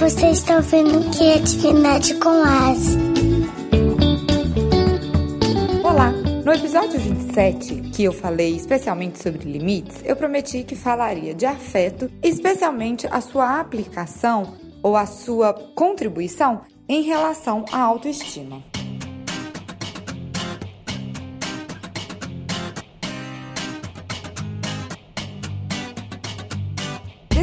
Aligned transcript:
você 0.00 0.30
está 0.30 0.56
ouvindo 0.56 1.10
Criatividade 1.14 2.14
com 2.14 2.30
As. 2.30 2.96
Olá! 5.84 6.10
No 6.42 6.50
episódio 6.50 6.98
27, 6.98 7.90
que 7.90 8.04
eu 8.04 8.10
falei 8.10 8.56
especialmente 8.56 9.22
sobre 9.22 9.52
limites, 9.52 10.02
eu 10.02 10.16
prometi 10.16 10.62
que 10.64 10.74
falaria 10.74 11.34
de 11.34 11.44
afeto, 11.44 12.10
especialmente 12.22 13.06
a 13.08 13.20
sua 13.20 13.60
aplicação 13.60 14.54
ou 14.82 14.96
a 14.96 15.04
sua 15.04 15.52
contribuição 15.74 16.62
em 16.88 17.02
relação 17.02 17.66
à 17.70 17.82
autoestima. 17.82 18.64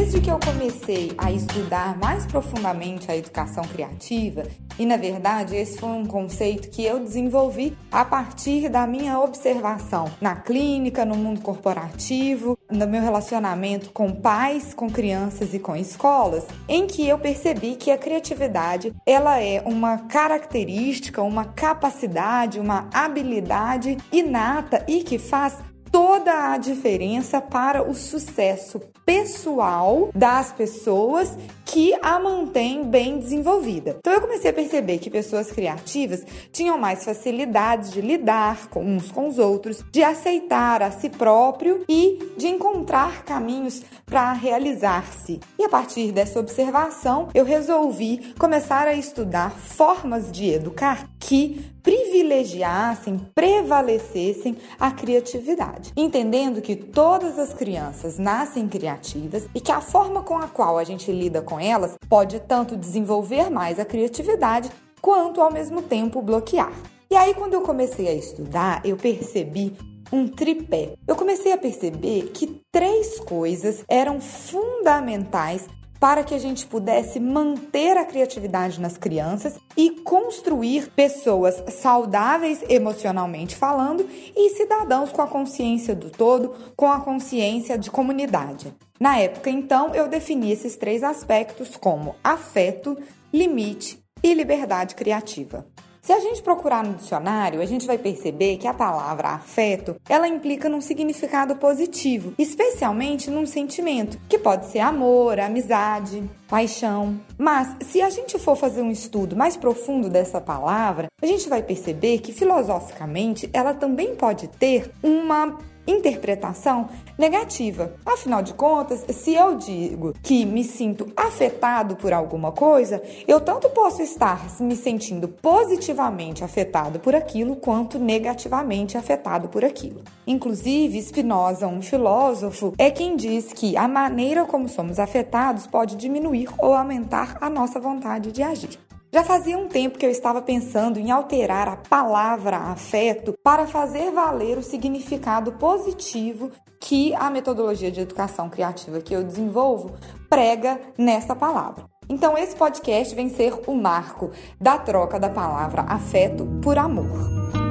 Desde 0.08 0.22
que 0.22 0.32
eu 0.32 0.40
comecei 0.40 1.12
a 1.18 1.34
estudar 1.34 1.98
mais 1.98 2.26
profundamente 2.26 3.12
a 3.12 3.18
educação 3.18 3.66
criativa, 3.66 4.44
e 4.80 4.86
na 4.86 4.96
verdade 4.96 5.54
esse 5.54 5.78
foi 5.78 5.90
um 5.90 6.06
conceito 6.06 6.70
que 6.70 6.82
eu 6.82 6.98
desenvolvi 7.02 7.78
a 7.92 8.06
partir 8.06 8.70
da 8.70 8.88
minha 8.88 9.20
observação 9.20 10.10
na 10.22 10.34
clínica, 10.34 11.04
no 11.04 11.14
mundo 11.14 11.42
corporativo, 11.42 12.58
no 12.72 12.88
meu 12.88 13.02
relacionamento 13.02 13.90
com 13.92 14.10
pais, 14.14 14.74
com 14.74 14.90
crianças 14.90 15.54
e 15.54 15.60
com 15.60 15.76
escolas, 15.76 16.46
em 16.70 16.88
que 16.88 17.06
eu 17.06 17.20
percebi 17.20 17.76
que 17.76 17.92
a 17.92 17.98
criatividade 17.98 18.96
ela 19.06 19.42
é 19.42 19.62
uma 19.66 19.98
característica, 19.98 21.22
uma 21.22 21.44
capacidade, 21.44 22.62
uma 22.62 22.90
habilidade 22.94 23.98
inata 24.14 24.86
e 24.88 25.04
que 25.04 25.20
faz 25.20 25.58
toda 25.98 26.52
a 26.52 26.60
diferença 26.60 27.42
para 27.42 27.82
o 27.82 27.96
sucesso 27.96 28.80
pessoal 29.04 30.12
das 30.14 30.52
pessoas 30.52 31.36
que 31.66 31.92
a 32.04 32.20
mantém 32.20 32.84
bem 32.84 33.18
desenvolvida. 33.18 33.96
Então 33.98 34.14
eu 34.14 34.22
comecei 34.22 34.52
a 34.52 34.54
perceber 34.54 35.00
que 35.00 35.10
pessoas 35.10 35.52
criativas 35.52 36.24
tinham 36.52 36.78
mais 36.78 37.04
facilidades 37.04 37.92
de 37.92 38.02
lidar 38.02 38.68
com 38.70 38.86
uns 38.86 39.12
com 39.12 39.28
os 39.28 39.40
outros, 39.40 39.84
de 39.92 40.04
aceitar 40.04 40.84
a 40.84 40.92
si 40.92 41.10
próprio 41.10 41.84
e 41.90 42.34
de 42.38 42.48
encontrar 42.48 43.24
caminhos 43.24 43.82
para 44.06 44.34
realizar-se. 44.34 45.40
E 45.58 45.64
a 45.64 45.70
partir 45.70 46.12
dessa 46.12 46.40
observação, 46.40 47.30
eu 47.34 47.44
resolvi 47.44 48.36
começar 48.38 48.88
a 48.88 48.94
estudar 48.94 49.50
formas 49.50 50.32
de 50.32 50.48
educar 50.48 51.10
que 51.20 51.76
privilegiassem, 52.18 53.20
prevalecessem 53.36 54.58
a 54.80 54.90
criatividade, 54.90 55.92
entendendo 55.96 56.62
que 56.62 56.76
todas 56.76 57.38
as 57.38 57.54
crianças 57.54 58.18
nascem 58.18 58.68
criativas 58.68 59.48
e 59.54 59.62
que 59.62 59.72
a 59.72 59.82
forma 59.82 60.24
com 60.24 60.38
a 60.38 60.48
qual 60.48 60.80
a 60.80 60.84
gente 60.84 61.12
lida 61.12 61.44
com 61.44 61.60
elas 61.60 61.96
pode 62.10 62.40
tanto 62.40 62.76
desenvolver 62.76 63.52
mais 63.52 63.80
a 63.80 63.86
criatividade 63.86 64.72
quanto 65.00 65.42
ao 65.42 65.52
mesmo 65.52 65.82
tempo 65.84 66.22
bloquear. 66.22 66.72
E 67.10 67.16
aí, 67.16 67.36
quando 67.36 67.54
eu 67.54 67.62
comecei 67.62 68.08
a 68.08 68.14
estudar, 68.14 68.82
eu 68.84 68.98
percebi 68.98 69.74
um 70.12 70.28
tripé. 70.28 70.94
Eu 71.08 71.16
comecei 71.16 71.54
a 71.54 71.58
perceber 71.58 72.32
que 72.34 72.62
três 72.72 73.20
coisas 73.20 73.86
eram 73.88 74.20
fundamentais 74.20 75.68
para 76.00 76.24
que 76.24 76.34
a 76.34 76.40
gente 76.40 76.66
pudesse 76.66 77.20
manter 77.20 77.98
a 77.98 78.06
criatividade 78.06 78.80
nas 78.80 78.98
crianças 78.98 79.60
e 79.76 79.90
construir 80.02 80.92
pessoas 80.92 81.64
saudáveis 81.70 82.64
emocionalmente 82.70 83.56
falando 83.56 84.08
e 84.36 84.50
cidadãos 84.52 85.12
com 85.12 85.22
a 85.22 85.28
consciência 85.28 85.96
do 85.96 86.10
todo, 86.10 86.54
com 86.76 86.92
a 86.92 87.00
consciência 87.00 87.78
de 87.78 87.90
comunidade. 87.90 88.74
Na 89.00 89.18
época, 89.20 89.50
então, 89.50 89.94
eu 89.94 90.08
defini 90.08 90.52
esses 90.52 90.76
três 90.76 91.04
aspectos 91.04 91.76
como 91.76 92.16
afeto, 92.24 92.98
limite 93.32 94.00
e 94.24 94.34
liberdade 94.34 94.96
criativa. 94.96 95.66
Se 96.08 96.14
a 96.14 96.22
gente 96.22 96.42
procurar 96.42 96.86
no 96.86 96.94
dicionário, 96.94 97.60
a 97.60 97.66
gente 97.66 97.86
vai 97.86 97.98
perceber 97.98 98.56
que 98.56 98.66
a 98.66 98.74
palavra 98.74 99.28
afeto, 99.28 99.98
ela 100.08 100.26
implica 100.26 100.70
num 100.70 100.80
significado 100.80 101.58
positivo, 101.58 102.34
especialmente 102.40 103.30
num 103.30 103.46
sentimento, 103.46 104.18
que 104.30 104.40
pode 104.40 104.68
ser 104.68 104.80
amor, 104.80 105.38
amizade, 105.38 106.24
paixão. 106.48 107.20
Mas 107.38 107.76
se 107.82 108.02
a 108.02 108.10
gente 108.10 108.40
for 108.40 108.56
fazer 108.56 108.82
um 108.82 108.90
estudo 108.90 109.36
mais 109.36 109.58
profundo 109.58 110.08
dessa 110.10 110.40
palavra, 110.40 111.08
a 111.22 111.26
gente 111.26 111.50
vai 111.50 111.62
perceber 111.62 112.20
que 112.20 112.32
filosoficamente 112.32 113.50
ela 113.52 113.74
também 113.74 114.16
pode 114.16 114.48
ter 114.48 114.90
uma 115.04 115.58
interpretação 115.88 116.90
negativa. 117.18 117.94
Afinal 118.06 118.42
de 118.42 118.54
contas, 118.54 119.06
se 119.10 119.34
eu 119.34 119.56
digo 119.56 120.14
que 120.22 120.46
me 120.46 120.64
sinto 120.64 121.12
afetado 121.16 121.96
por 121.96 122.14
alguma 122.14 122.52
coisa, 122.52 123.02
eu 123.28 123.40
tanto 123.40 123.70
posso 123.70 124.02
estar 124.02 124.46
me 124.60 124.76
sentindo 124.76 125.28
positivamente 125.28 126.44
afetado 126.44 127.00
por 127.00 127.16
aquilo 127.16 127.56
quanto 127.56 127.98
negativamente 127.98 128.98
afetado 128.98 129.48
por 129.48 129.64
aquilo. 129.64 130.04
Inclusive, 130.26 131.02
Spinoza, 131.02 131.68
um 131.68 131.82
filósofo, 131.82 132.74
é 132.78 132.92
quem 132.92 133.16
diz 133.16 133.54
que 133.54 133.78
a 133.78 133.88
maneira 133.88 134.46
como 134.46 134.68
somos 134.68 135.00
afetados 135.00 135.66
pode 135.66 135.96
diminuir 135.96 136.50
ou 136.58 136.74
aumentar 136.74 137.38
a 137.40 137.50
nossa 137.50 137.80
vontade 137.80 138.32
de 138.32 138.44
agir. 138.44 138.87
Já 139.12 139.24
fazia 139.24 139.58
um 139.58 139.68
tempo 139.68 139.98
que 139.98 140.06
eu 140.06 140.10
estava 140.10 140.42
pensando 140.42 141.00
em 141.00 141.12
alterar 141.12 141.70
a 141.70 141.78
palavra 141.78 142.58
afeto 142.58 143.34
para 143.42 143.66
fazer 143.66 144.12
valer 144.12 144.58
o 144.58 144.64
significado 144.64 145.54
positivo 145.54 146.52
que 146.80 147.16
a 147.16 147.30
metodologia 147.30 147.90
de 147.90 148.02
educação 148.02 148.50
criativa 148.50 149.00
que 149.00 149.16
eu 149.16 149.24
desenvolvo 149.24 149.96
prega 150.30 150.80
nessa 150.98 151.36
palavra. 151.36 151.86
Então, 152.10 152.38
esse 152.38 152.56
podcast 152.56 153.16
vem 153.16 153.30
ser 153.30 153.54
o 153.66 153.76
marco 153.76 154.32
da 154.60 154.78
troca 154.78 155.20
da 155.20 155.30
palavra 155.30 155.82
afeto 155.84 156.46
por 156.62 156.78
amor. 156.78 157.67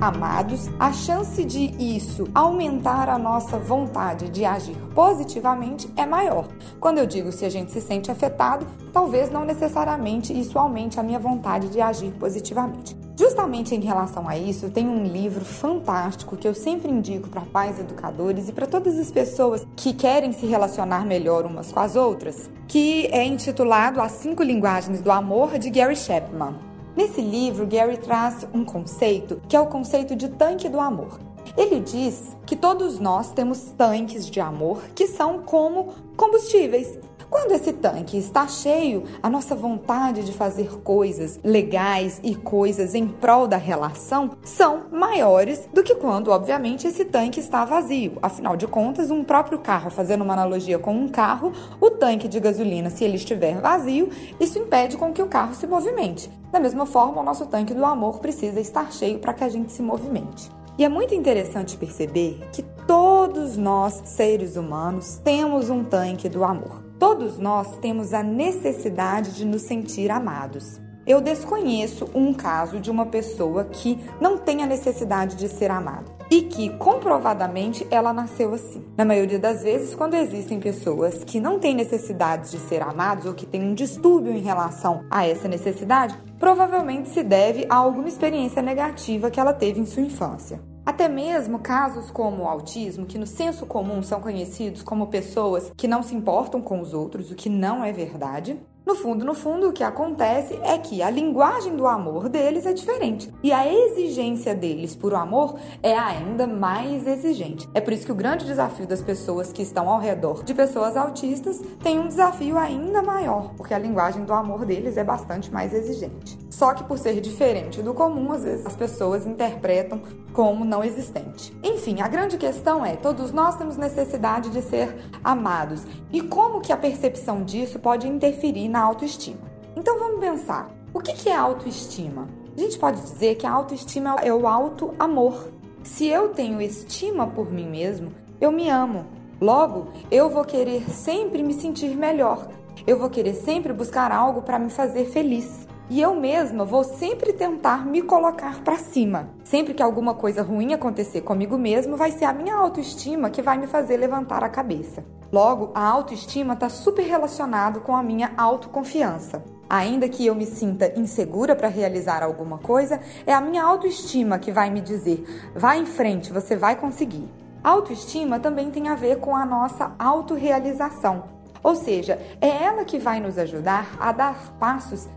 Amados, 0.00 0.68
a 0.78 0.92
chance 0.92 1.44
de 1.44 1.74
isso 1.78 2.28
aumentar 2.34 3.08
a 3.08 3.18
nossa 3.18 3.58
vontade 3.58 4.28
de 4.28 4.44
agir 4.44 4.76
positivamente 4.94 5.90
é 5.96 6.06
maior. 6.06 6.46
Quando 6.78 6.98
eu 6.98 7.06
digo 7.06 7.32
se 7.32 7.44
a 7.44 7.50
gente 7.50 7.72
se 7.72 7.80
sente 7.80 8.10
afetado, 8.10 8.66
talvez 8.92 9.30
não 9.30 9.44
necessariamente 9.44 10.38
isso 10.38 10.58
aumente 10.58 11.00
a 11.00 11.02
minha 11.02 11.18
vontade 11.18 11.68
de 11.68 11.80
agir 11.80 12.12
positivamente. 12.12 12.96
Justamente 13.18 13.74
em 13.74 13.80
relação 13.80 14.28
a 14.28 14.38
isso, 14.38 14.70
tem 14.70 14.88
um 14.88 15.02
livro 15.02 15.44
fantástico 15.44 16.36
que 16.36 16.46
eu 16.46 16.54
sempre 16.54 16.88
indico 16.88 17.28
para 17.28 17.40
pais 17.40 17.80
educadores 17.80 18.48
e 18.48 18.52
para 18.52 18.66
todas 18.66 18.96
as 18.96 19.10
pessoas 19.10 19.66
que 19.74 19.92
querem 19.92 20.32
se 20.32 20.46
relacionar 20.46 21.04
melhor 21.04 21.44
umas 21.44 21.72
com 21.72 21.80
as 21.80 21.96
outras, 21.96 22.48
que 22.68 23.06
é 23.06 23.24
intitulado 23.24 24.00
As 24.00 24.12
Cinco 24.12 24.44
Linguagens 24.44 25.00
do 25.00 25.10
Amor 25.10 25.58
de 25.58 25.68
Gary 25.68 25.96
Chapman. 25.96 26.67
Nesse 26.98 27.20
livro, 27.20 27.64
Gary 27.64 27.96
traz 27.96 28.44
um 28.52 28.64
conceito 28.64 29.40
que 29.48 29.54
é 29.54 29.60
o 29.60 29.68
conceito 29.68 30.16
de 30.16 30.30
tanque 30.30 30.68
do 30.68 30.80
amor. 30.80 31.20
Ele 31.56 31.78
diz 31.78 32.36
que 32.44 32.56
todos 32.56 32.98
nós 32.98 33.30
temos 33.30 33.72
tanques 33.78 34.28
de 34.28 34.40
amor 34.40 34.82
que 34.96 35.06
são 35.06 35.38
como 35.38 35.94
combustíveis. 36.16 36.98
Quando 37.30 37.52
esse 37.52 37.74
tanque 37.74 38.16
está 38.16 38.46
cheio, 38.46 39.04
a 39.22 39.28
nossa 39.28 39.54
vontade 39.54 40.24
de 40.24 40.32
fazer 40.32 40.80
coisas 40.80 41.38
legais 41.44 42.20
e 42.22 42.34
coisas 42.34 42.94
em 42.94 43.06
prol 43.06 43.46
da 43.46 43.56
relação 43.56 44.30
são 44.42 44.84
maiores 44.90 45.68
do 45.72 45.82
que 45.82 45.94
quando, 45.94 46.30
obviamente, 46.30 46.86
esse 46.86 47.04
tanque 47.04 47.38
está 47.38 47.64
vazio. 47.64 48.18
Afinal 48.22 48.56
de 48.56 48.66
contas, 48.66 49.10
um 49.10 49.22
próprio 49.22 49.58
carro, 49.58 49.90
fazendo 49.90 50.24
uma 50.24 50.32
analogia 50.32 50.78
com 50.78 50.94
um 50.94 51.08
carro, 51.08 51.52
o 51.80 51.90
tanque 51.90 52.28
de 52.28 52.40
gasolina, 52.40 52.88
se 52.88 53.04
ele 53.04 53.16
estiver 53.16 53.60
vazio, 53.60 54.08
isso 54.40 54.58
impede 54.58 54.96
com 54.96 55.12
que 55.12 55.22
o 55.22 55.26
carro 55.28 55.54
se 55.54 55.66
movimente. 55.66 56.30
Da 56.50 56.58
mesma 56.58 56.86
forma, 56.86 57.20
o 57.20 57.24
nosso 57.24 57.44
tanque 57.46 57.74
do 57.74 57.84
amor 57.84 58.20
precisa 58.20 58.58
estar 58.58 58.90
cheio 58.90 59.18
para 59.18 59.34
que 59.34 59.44
a 59.44 59.48
gente 59.48 59.70
se 59.70 59.82
movimente. 59.82 60.50
E 60.78 60.84
é 60.84 60.88
muito 60.88 61.14
interessante 61.14 61.76
perceber 61.76 62.40
que 62.52 62.62
todos 62.86 63.56
nós, 63.56 64.00
seres 64.04 64.56
humanos, 64.56 65.20
temos 65.22 65.68
um 65.68 65.84
tanque 65.84 66.28
do 66.28 66.44
amor. 66.44 66.87
Todos 66.98 67.38
nós 67.38 67.76
temos 67.78 68.12
a 68.12 68.24
necessidade 68.24 69.36
de 69.36 69.44
nos 69.44 69.62
sentir 69.62 70.10
amados. 70.10 70.80
Eu 71.06 71.20
desconheço 71.20 72.10
um 72.12 72.34
caso 72.34 72.80
de 72.80 72.90
uma 72.90 73.06
pessoa 73.06 73.64
que 73.64 73.98
não 74.20 74.36
tem 74.36 74.64
a 74.64 74.66
necessidade 74.66 75.36
de 75.36 75.48
ser 75.48 75.70
amada 75.70 76.04
e 76.28 76.42
que 76.42 76.68
comprovadamente 76.76 77.86
ela 77.88 78.12
nasceu 78.12 78.52
assim. 78.52 78.84
Na 78.96 79.04
maioria 79.04 79.38
das 79.38 79.62
vezes, 79.62 79.94
quando 79.94 80.14
existem 80.14 80.58
pessoas 80.58 81.22
que 81.24 81.40
não 81.40 81.60
têm 81.60 81.74
necessidade 81.74 82.50
de 82.50 82.58
ser 82.58 82.82
amados 82.82 83.26
ou 83.26 83.32
que 83.32 83.46
têm 83.46 83.62
um 83.62 83.74
distúrbio 83.74 84.32
em 84.32 84.42
relação 84.42 85.04
a 85.08 85.24
essa 85.26 85.46
necessidade, 85.46 86.18
provavelmente 86.38 87.10
se 87.10 87.22
deve 87.22 87.64
a 87.70 87.76
alguma 87.76 88.08
experiência 88.08 88.60
negativa 88.60 89.30
que 89.30 89.38
ela 89.38 89.52
teve 89.52 89.80
em 89.80 89.86
sua 89.86 90.02
infância. 90.02 90.60
Até 90.88 91.06
mesmo 91.06 91.58
casos 91.58 92.10
como 92.10 92.44
o 92.44 92.48
autismo, 92.48 93.04
que 93.04 93.18
no 93.18 93.26
senso 93.26 93.66
comum 93.66 94.02
são 94.02 94.22
conhecidos 94.22 94.82
como 94.82 95.08
pessoas 95.08 95.70
que 95.76 95.86
não 95.86 96.02
se 96.02 96.14
importam 96.14 96.62
com 96.62 96.80
os 96.80 96.94
outros, 96.94 97.30
o 97.30 97.34
que 97.34 97.50
não 97.50 97.84
é 97.84 97.92
verdade. 97.92 98.58
No 98.88 98.94
fundo, 98.94 99.22
no 99.22 99.34
fundo, 99.34 99.68
o 99.68 99.72
que 99.74 99.84
acontece 99.84 100.58
é 100.62 100.78
que 100.78 101.02
a 101.02 101.10
linguagem 101.10 101.76
do 101.76 101.86
amor 101.86 102.26
deles 102.30 102.64
é 102.64 102.72
diferente 102.72 103.30
e 103.42 103.52
a 103.52 103.70
exigência 103.70 104.54
deles 104.54 104.96
por 104.96 105.12
amor 105.12 105.58
é 105.82 105.92
ainda 105.92 106.46
mais 106.46 107.06
exigente. 107.06 107.68
É 107.74 107.82
por 107.82 107.92
isso 107.92 108.06
que 108.06 108.12
o 108.12 108.14
grande 108.14 108.46
desafio 108.46 108.86
das 108.86 109.02
pessoas 109.02 109.52
que 109.52 109.60
estão 109.60 109.90
ao 109.90 110.00
redor 110.00 110.42
de 110.42 110.54
pessoas 110.54 110.96
autistas 110.96 111.60
tem 111.82 111.98
um 111.98 112.08
desafio 112.08 112.56
ainda 112.56 113.02
maior, 113.02 113.52
porque 113.58 113.74
a 113.74 113.78
linguagem 113.78 114.24
do 114.24 114.32
amor 114.32 114.64
deles 114.64 114.96
é 114.96 115.04
bastante 115.04 115.52
mais 115.52 115.74
exigente. 115.74 116.38
Só 116.48 116.72
que 116.72 116.82
por 116.84 116.98
ser 116.98 117.20
diferente 117.20 117.82
do 117.82 117.92
comum, 117.92 118.32
às 118.32 118.42
vezes 118.42 118.64
as 118.64 118.74
pessoas 118.74 119.26
interpretam 119.26 120.00
como 120.32 120.64
não 120.64 120.84
existente. 120.84 121.52
Enfim, 121.62 122.00
a 122.00 122.08
grande 122.08 122.38
questão 122.38 122.86
é: 122.86 122.96
todos 122.96 123.32
nós 123.32 123.56
temos 123.56 123.76
necessidade 123.76 124.50
de 124.50 124.62
ser 124.62 124.96
amados 125.22 125.82
e 126.12 126.20
como 126.20 126.60
que 126.60 126.72
a 126.72 126.76
percepção 126.76 127.44
disso 127.44 127.78
pode 127.78 128.08
interferir 128.08 128.68
na 128.68 128.77
autoestima. 128.80 129.40
Então 129.76 129.98
vamos 129.98 130.20
pensar: 130.20 130.70
o 130.92 131.00
que 131.00 131.28
é 131.28 131.36
autoestima? 131.36 132.28
A 132.56 132.60
gente 132.60 132.78
pode 132.78 133.00
dizer 133.00 133.36
que 133.36 133.46
a 133.46 133.52
autoestima 133.52 134.16
é 134.22 134.32
o 134.32 134.46
auto-amor. 134.46 135.52
Se 135.84 136.06
eu 136.06 136.30
tenho 136.30 136.60
estima 136.60 137.26
por 137.26 137.50
mim 137.52 137.68
mesmo, 137.68 138.12
eu 138.40 138.50
me 138.50 138.68
amo. 138.68 139.06
Logo, 139.40 139.92
eu 140.10 140.28
vou 140.28 140.44
querer 140.44 140.82
sempre 140.90 141.42
me 141.42 141.54
sentir 141.54 141.96
melhor. 141.96 142.48
Eu 142.86 142.98
vou 142.98 143.08
querer 143.08 143.34
sempre 143.34 143.72
buscar 143.72 144.10
algo 144.10 144.42
para 144.42 144.58
me 144.58 144.70
fazer 144.70 145.06
feliz. 145.06 145.68
E 145.90 146.02
eu 146.02 146.14
mesma 146.14 146.66
vou 146.66 146.84
sempre 146.84 147.32
tentar 147.32 147.86
me 147.86 148.02
colocar 148.02 148.60
para 148.62 148.76
cima. 148.76 149.30
Sempre 149.42 149.72
que 149.72 149.82
alguma 149.82 150.12
coisa 150.12 150.42
ruim 150.42 150.74
acontecer 150.74 151.22
comigo 151.22 151.56
mesmo, 151.56 151.96
vai 151.96 152.10
ser 152.10 152.26
a 152.26 152.32
minha 152.32 152.54
autoestima 152.54 153.30
que 153.30 153.40
vai 153.40 153.56
me 153.56 153.66
fazer 153.66 153.96
levantar 153.96 154.44
a 154.44 154.50
cabeça. 154.50 155.02
Logo, 155.32 155.70
a 155.74 155.82
autoestima 155.82 156.52
está 156.52 156.68
super 156.68 157.06
relacionado 157.06 157.80
com 157.80 157.96
a 157.96 158.02
minha 158.02 158.32
autoconfiança. 158.36 159.42
Ainda 159.68 160.10
que 160.10 160.26
eu 160.26 160.34
me 160.34 160.44
sinta 160.44 160.92
insegura 160.94 161.56
para 161.56 161.68
realizar 161.68 162.22
alguma 162.22 162.58
coisa, 162.58 163.00
é 163.26 163.32
a 163.32 163.40
minha 163.40 163.62
autoestima 163.62 164.38
que 164.38 164.52
vai 164.52 164.68
me 164.68 164.82
dizer: 164.82 165.24
vai 165.54 165.78
em 165.78 165.86
frente, 165.86 166.32
você 166.32 166.54
vai 166.54 166.76
conseguir. 166.76 167.26
Autoestima 167.64 168.38
também 168.38 168.70
tem 168.70 168.88
a 168.88 168.94
ver 168.94 169.20
com 169.20 169.34
a 169.34 169.46
nossa 169.46 169.92
autorrealização. 169.98 171.24
Ou 171.62 171.74
seja, 171.74 172.18
é 172.40 172.48
ela 172.48 172.84
que 172.84 172.98
vai 172.98 173.20
nos 173.20 173.38
ajudar 173.38 173.96
a 173.98 174.12
dar 174.12 174.54
passos 174.58 175.08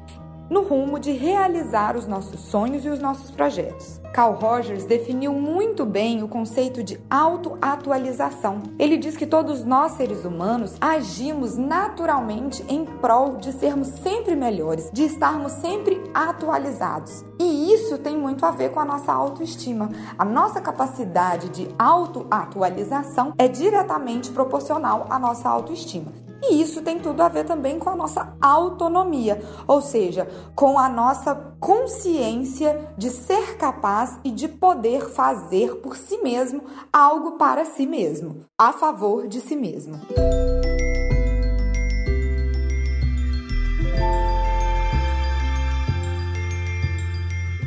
no 0.51 0.63
rumo 0.63 0.99
de 0.99 1.13
realizar 1.13 1.95
os 1.95 2.05
nossos 2.05 2.41
sonhos 2.41 2.83
e 2.83 2.89
os 2.89 2.99
nossos 2.99 3.31
projetos. 3.31 4.01
Carl 4.13 4.33
Rogers 4.33 4.83
definiu 4.83 5.31
muito 5.31 5.85
bem 5.85 6.21
o 6.21 6.27
conceito 6.27 6.83
de 6.83 6.99
autoatualização. 7.09 8.61
Ele 8.77 8.97
diz 8.97 9.15
que 9.15 9.25
todos 9.25 9.63
nós 9.63 9.93
seres 9.93 10.25
humanos 10.25 10.75
agimos 10.81 11.55
naturalmente 11.55 12.65
em 12.67 12.83
prol 12.83 13.37
de 13.37 13.53
sermos 13.53 13.87
sempre 13.87 14.35
melhores, 14.35 14.91
de 14.91 15.05
estarmos 15.05 15.53
sempre 15.53 16.03
atualizados. 16.13 17.23
E 17.39 17.73
isso 17.73 17.97
tem 17.97 18.17
muito 18.17 18.45
a 18.45 18.51
ver 18.51 18.71
com 18.71 18.81
a 18.81 18.85
nossa 18.85 19.13
autoestima. 19.13 19.89
A 20.17 20.25
nossa 20.25 20.59
capacidade 20.59 21.47
de 21.47 21.69
autoatualização 21.79 23.33
é 23.37 23.47
diretamente 23.47 24.29
proporcional 24.31 25.07
à 25.09 25.17
nossa 25.17 25.47
autoestima. 25.47 26.11
E 26.43 26.61
isso 26.61 26.81
tem 26.81 26.99
tudo 26.99 27.21
a 27.21 27.29
ver 27.29 27.45
também 27.45 27.77
com 27.77 27.89
a 27.89 27.95
nossa 27.95 28.35
autonomia, 28.41 29.41
ou 29.67 29.81
seja, 29.81 30.27
com 30.55 30.79
a 30.79 30.89
nossa 30.89 31.35
consciência 31.59 32.89
de 32.97 33.09
ser 33.11 33.57
capaz 33.57 34.17
e 34.23 34.31
de 34.31 34.47
poder 34.47 35.09
fazer 35.09 35.75
por 35.77 35.95
si 35.95 36.17
mesmo 36.17 36.63
algo 36.91 37.33
para 37.33 37.65
si 37.65 37.85
mesmo, 37.85 38.41
a 38.57 38.73
favor 38.73 39.27
de 39.27 39.39
si 39.39 39.55
mesmo. 39.55 39.99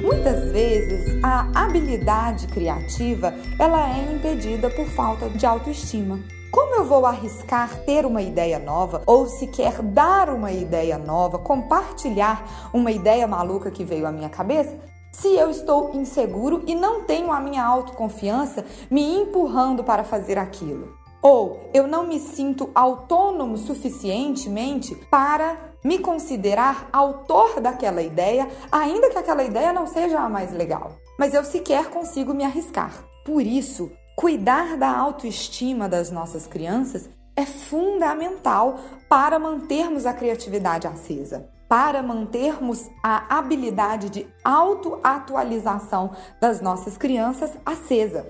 Muitas 0.01 0.53
vezes 0.53 1.19
a 1.23 1.49
habilidade 1.55 2.47
criativa 2.49 3.33
ela 3.59 3.89
é 3.89 4.13
impedida 4.13 4.69
por 4.69 4.87
falta 4.87 5.31
de 5.31 5.47
autoestima. 5.47 6.19
Como 6.55 6.77
eu 6.77 6.85
vou 6.85 7.05
arriscar 7.05 7.81
ter 7.81 8.07
uma 8.07 8.23
ideia 8.23 8.61
nova 8.61 9.03
ou 9.07 9.27
sequer 9.27 9.83
dar 9.83 10.31
uma 10.31 10.53
ideia 10.53 10.97
nova, 10.97 11.37
compartilhar 11.37 12.71
uma 12.73 12.93
ideia 12.93 13.27
maluca 13.27 13.73
que 13.73 13.83
veio 13.83 14.07
à 14.07 14.13
minha 14.13 14.29
cabeça? 14.29 14.79
Se 15.11 15.35
eu 15.35 15.51
estou 15.51 15.91
inseguro 15.95 16.63
e 16.65 16.77
não 16.77 17.03
tenho 17.03 17.33
a 17.33 17.41
minha 17.41 17.65
autoconfiança 17.65 18.65
me 18.89 19.03
empurrando 19.03 19.83
para 19.83 20.05
fazer 20.05 20.39
aquilo. 20.39 20.97
Ou 21.21 21.59
eu 21.75 21.89
não 21.89 22.07
me 22.07 22.21
sinto 22.21 22.71
autônomo 22.73 23.59
suficientemente 23.59 24.95
para 25.11 25.57
me 25.83 25.99
considerar 25.99 26.89
autor 26.93 27.61
daquela 27.61 28.01
ideia, 28.01 28.49
ainda 28.71 29.11
que 29.11 29.19
aquela 29.19 29.43
ideia 29.43 29.73
não 29.73 29.89
seja 29.89 30.21
a 30.21 30.29
mais 30.29 30.53
legal. 30.53 30.93
Mas 31.19 31.35
eu 31.35 31.43
sequer 31.43 31.91
consigo 31.91 32.33
me 32.33 32.45
arriscar. 32.45 32.93
Por 33.25 33.43
isso, 33.43 33.91
Cuidar 34.17 34.77
da 34.77 34.97
autoestima 34.97 35.89
das 35.89 36.11
nossas 36.11 36.47
crianças 36.47 37.11
é 37.35 37.45
fundamental 37.45 38.79
para 39.09 39.41
mantermos 39.41 40.07
a 40.07 40.15
criatividade 40.15 40.87
acesa, 40.87 41.51
para 41.69 42.01
mantermos 42.01 42.89
a 43.03 43.39
habilidade 43.39 44.09
de 44.11 44.27
autoatualização 44.45 46.13
das 46.41 46.61
nossas 46.61 46.97
crianças 46.97 47.51
acesa. 47.67 48.25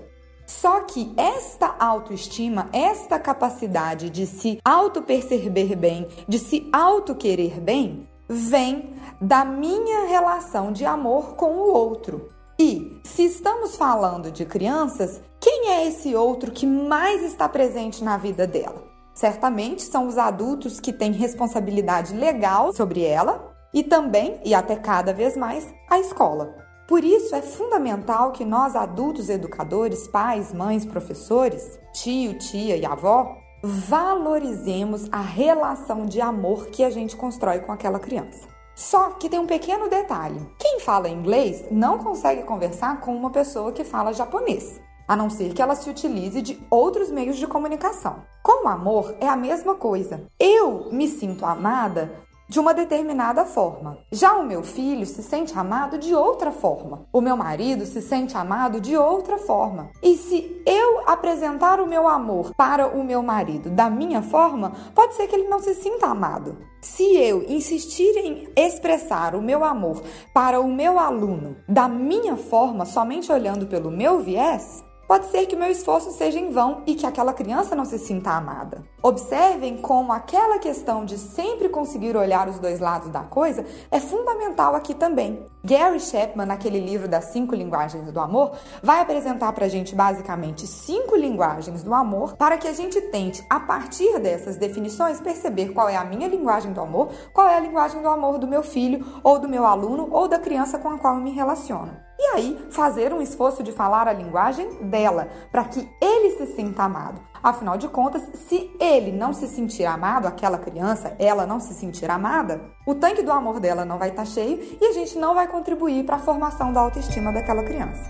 Só 0.47 0.81
que 0.81 1.13
esta 1.17 1.75
autoestima, 1.79 2.67
esta 2.73 3.19
capacidade 3.19 4.09
de 4.09 4.25
se 4.25 4.59
auto-perceber 4.65 5.75
bem, 5.75 6.07
de 6.27 6.39
se 6.39 6.67
auto-querer 6.73 7.61
bem, 7.61 8.09
vem 8.27 8.95
da 9.21 9.45
minha 9.45 10.07
relação 10.07 10.71
de 10.71 10.83
amor 10.83 11.35
com 11.35 11.51
o 11.51 11.71
outro. 11.71 12.34
E 12.57 13.01
se 13.03 13.23
estamos 13.23 13.75
falando 13.75 14.31
de 14.31 14.45
crianças, 14.45 15.21
quem 15.41 15.71
é 15.71 15.87
esse 15.87 16.15
outro 16.15 16.51
que 16.51 16.65
mais 16.65 17.21
está 17.21 17.49
presente 17.49 18.01
na 18.01 18.15
vida 18.15 18.47
dela? 18.47 18.81
Certamente 19.13 19.81
são 19.81 20.07
os 20.07 20.17
adultos 20.17 20.79
que 20.79 20.93
têm 20.93 21.11
responsabilidade 21.11 22.13
legal 22.15 22.73
sobre 22.73 23.03
ela 23.03 23.53
e 23.73 23.83
também, 23.83 24.39
e 24.45 24.53
até 24.53 24.77
cada 24.77 25.13
vez 25.13 25.35
mais, 25.35 25.67
a 25.89 25.99
escola. 25.99 26.55
Por 26.87 27.03
isso 27.03 27.35
é 27.35 27.41
fundamental 27.41 28.31
que 28.31 28.45
nós, 28.45 28.73
adultos 28.73 29.29
educadores, 29.29 30.07
pais, 30.07 30.53
mães, 30.53 30.85
professores, 30.85 31.77
tio, 31.93 32.37
tia 32.37 32.77
e 32.77 32.85
avó, 32.85 33.35
valorizemos 33.61 35.09
a 35.11 35.19
relação 35.19 36.05
de 36.05 36.21
amor 36.21 36.67
que 36.67 36.83
a 36.83 36.89
gente 36.89 37.17
constrói 37.17 37.59
com 37.59 37.71
aquela 37.73 37.99
criança. 37.99 38.54
Só 38.75 39.11
que 39.11 39.29
tem 39.29 39.39
um 39.39 39.47
pequeno 39.47 39.89
detalhe: 39.89 40.45
quem 40.59 40.79
fala 40.81 41.07
inglês 41.07 41.65
não 41.71 41.97
consegue 41.97 42.43
conversar 42.43 42.99
com 42.99 43.15
uma 43.15 43.29
pessoa 43.29 43.71
que 43.71 43.85
fala 43.85 44.13
japonês, 44.13 44.81
a 45.07 45.15
não 45.15 45.29
ser 45.29 45.53
que 45.53 45.61
ela 45.61 45.75
se 45.75 45.89
utilize 45.89 46.41
de 46.41 46.59
outros 46.69 47.09
meios 47.09 47.37
de 47.37 47.47
comunicação. 47.47 48.23
Com 48.43 48.65
o 48.65 48.67
amor 48.67 49.15
é 49.21 49.27
a 49.27 49.35
mesma 49.35 49.75
coisa. 49.75 50.27
Eu 50.37 50.89
me 50.91 51.07
sinto 51.07 51.45
amada 51.45 52.25
de 52.47 52.59
uma 52.59 52.73
determinada 52.73 53.45
forma. 53.45 53.97
Já 54.11 54.35
o 54.35 54.45
meu 54.45 54.63
filho 54.63 55.05
se 55.05 55.23
sente 55.23 55.57
amado 55.57 55.97
de 55.97 56.13
outra 56.13 56.51
forma. 56.51 57.05
O 57.11 57.21
meu 57.21 57.35
marido 57.35 57.85
se 57.85 58.01
sente 58.01 58.37
amado 58.37 58.79
de 58.79 58.95
outra 58.95 59.37
forma. 59.37 59.89
E 60.01 60.15
se 60.15 60.61
eu 60.65 61.01
apresentar 61.07 61.79
o 61.79 61.87
meu 61.87 62.07
amor 62.07 62.53
para 62.55 62.87
o 62.87 63.03
meu 63.03 63.21
marido 63.23 63.69
da 63.69 63.89
minha 63.89 64.21
forma, 64.21 64.73
pode 64.93 65.15
ser 65.15 65.27
que 65.27 65.35
ele 65.35 65.47
não 65.47 65.59
se 65.59 65.73
sinta 65.75 66.07
amado. 66.07 66.57
Se 66.81 67.17
eu 67.17 67.43
insistir 67.49 68.15
em 68.17 68.47
expressar 68.55 69.35
o 69.35 69.41
meu 69.41 69.63
amor 69.63 70.03
para 70.33 70.59
o 70.59 70.67
meu 70.67 70.99
aluno 70.99 71.55
da 71.67 71.87
minha 71.87 72.37
forma, 72.37 72.85
somente 72.85 73.31
olhando 73.31 73.65
pelo 73.65 73.89
meu 73.89 74.19
viés, 74.19 74.83
Pode 75.07 75.27
ser 75.27 75.45
que 75.45 75.55
meu 75.55 75.69
esforço 75.69 76.09
seja 76.11 76.39
em 76.39 76.49
vão 76.49 76.81
e 76.87 76.95
que 76.95 77.05
aquela 77.05 77.31
criança 77.31 77.75
não 77.75 77.85
se 77.85 77.99
sinta 77.99 78.31
amada. 78.31 78.83
Observem 79.03 79.77
como 79.77 80.11
aquela 80.11 80.57
questão 80.57 81.05
de 81.05 81.19
sempre 81.19 81.69
conseguir 81.69 82.17
olhar 82.17 82.49
os 82.49 82.57
dois 82.57 82.79
lados 82.79 83.09
da 83.09 83.19
coisa 83.19 83.63
é 83.91 83.99
fundamental 83.99 84.75
aqui 84.75 84.95
também. 84.95 85.45
Gary 85.63 85.99
Chapman, 85.99 86.47
naquele 86.47 86.79
livro 86.79 87.07
das 87.07 87.25
cinco 87.25 87.53
linguagens 87.53 88.11
do 88.11 88.19
amor, 88.19 88.53
vai 88.81 88.99
apresentar 88.99 89.53
para 89.53 89.65
a 89.65 89.69
gente 89.69 89.93
basicamente 89.93 90.65
cinco 90.65 91.15
linguagens 91.15 91.83
do 91.83 91.93
amor 91.93 92.35
para 92.35 92.57
que 92.57 92.67
a 92.67 92.73
gente 92.73 92.99
tente, 92.99 93.45
a 93.47 93.59
partir 93.59 94.19
dessas 94.19 94.57
definições, 94.57 95.21
perceber 95.21 95.69
qual 95.69 95.87
é 95.87 95.95
a 95.95 96.03
minha 96.03 96.27
linguagem 96.27 96.73
do 96.73 96.81
amor, 96.81 97.09
qual 97.31 97.47
é 97.47 97.57
a 97.57 97.59
linguagem 97.59 98.01
do 98.01 98.09
amor 98.09 98.39
do 98.39 98.47
meu 98.47 98.63
filho, 98.63 99.05
ou 99.23 99.37
do 99.37 99.47
meu 99.47 99.67
aluno, 99.67 100.07
ou 100.11 100.27
da 100.27 100.39
criança 100.39 100.79
com 100.79 100.89
a 100.89 100.97
qual 100.97 101.15
eu 101.15 101.21
me 101.21 101.31
relaciono. 101.31 102.04
E 102.17 102.23
aí, 102.27 102.67
fazer 102.71 103.13
um 103.13 103.21
esforço 103.21 103.61
de 103.61 103.71
falar 103.71 104.07
a 104.07 104.13
linguagem 104.13 104.69
dela, 104.89 105.27
para 105.51 105.65
que 105.65 105.87
ele 106.01 106.37
se 106.37 106.55
sinta 106.55 106.83
amado. 106.83 107.21
Afinal 107.43 107.77
de 107.77 107.87
contas, 107.89 108.23
se 108.33 108.71
ele 108.79 109.11
não 109.11 109.33
se 109.33 109.47
sentir 109.47 109.85
amado, 109.85 110.25
aquela 110.25 110.57
criança, 110.57 111.15
ela 111.19 111.45
não 111.45 111.59
se 111.59 111.73
sentir 111.73 112.09
amada, 112.09 112.61
o 112.87 112.95
tanque 112.95 113.21
do 113.21 113.31
amor 113.31 113.59
dela 113.59 113.83
não 113.83 113.97
vai 113.97 114.09
estar 114.09 114.23
tá 114.23 114.29
cheio 114.29 114.77
e 114.79 114.85
a 114.85 114.93
gente 114.93 115.17
não 115.17 115.35
vai 115.35 115.47
contribuir 115.47 116.05
para 116.05 116.15
a 116.15 116.19
formação 116.19 116.71
da 116.71 116.79
autoestima 116.79 117.31
daquela 117.31 117.63
criança. 117.63 118.09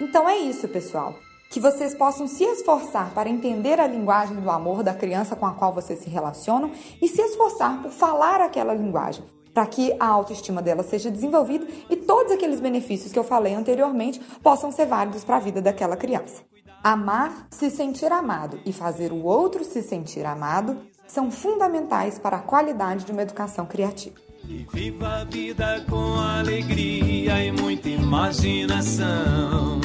Então 0.00 0.28
é 0.28 0.36
isso, 0.36 0.66
pessoal. 0.68 1.14
que 1.50 1.58
vocês 1.58 1.92
possam 1.94 2.28
se 2.28 2.44
esforçar 2.44 3.10
para 3.12 3.28
entender 3.28 3.80
a 3.80 3.86
linguagem 3.86 4.36
do 4.36 4.48
amor 4.48 4.84
da 4.84 4.94
criança 4.94 5.34
com 5.34 5.44
a 5.44 5.52
qual 5.52 5.72
vocês 5.72 5.98
se 5.98 6.08
relacionam 6.08 6.70
e 7.02 7.08
se 7.08 7.20
esforçar 7.20 7.82
por 7.82 7.90
falar 7.90 8.40
aquela 8.40 8.72
linguagem, 8.72 9.24
para 9.52 9.66
que 9.66 9.94
a 9.98 10.06
autoestima 10.06 10.62
dela 10.62 10.82
seja 10.82 11.10
desenvolvida 11.10 11.66
e 11.88 11.96
todos 11.96 12.32
aqueles 12.32 12.60
benefícios 12.60 13.12
que 13.12 13.18
eu 13.18 13.24
falei 13.24 13.54
anteriormente 13.54 14.20
possam 14.42 14.70
ser 14.70 14.86
válidos 14.86 15.24
para 15.24 15.36
a 15.36 15.40
vida 15.40 15.60
daquela 15.60 15.96
criança. 15.96 16.42
Amar, 16.82 17.46
se 17.50 17.68
sentir 17.68 18.10
amado 18.10 18.58
e 18.64 18.72
fazer 18.72 19.12
o 19.12 19.22
outro 19.22 19.62
se 19.64 19.82
sentir 19.82 20.24
amado 20.24 20.78
são 21.06 21.30
fundamentais 21.30 22.18
para 22.18 22.38
a 22.38 22.40
qualidade 22.40 23.04
de 23.04 23.12
uma 23.12 23.20
educação 23.22 23.66
criativa. 23.66 24.16
E 24.48 24.66
viva 24.72 25.20
a 25.20 25.24
vida 25.24 25.84
com 25.88 26.18
alegria 26.18 27.44
e 27.44 27.52
muita 27.52 27.88
imaginação. 27.90 29.80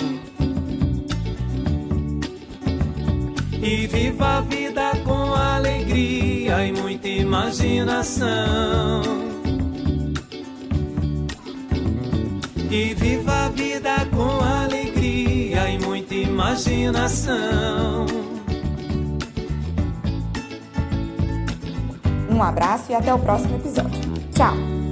E 3.61 3.87
viva 3.87 4.37
a 4.37 4.41
vida 4.41 4.91
com 5.03 5.33
alegria 5.33 6.65
e 6.65 6.71
muita 6.71 7.07
imaginação. 7.09 9.01
E 12.75 12.93
viva 12.93 13.45
a 13.45 13.49
vida 13.51 14.05
com 14.13 14.43
alegria 14.43 15.69
e 15.69 15.79
muita 15.79 16.13
imaginação. 16.13 18.05
Um 22.29 22.43
abraço 22.43 22.91
e 22.91 22.95
até 22.95 23.13
o 23.13 23.19
próximo 23.19 23.55
episódio. 23.55 24.01
Tchau! 24.33 24.84